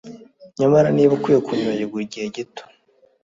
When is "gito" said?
2.35-2.63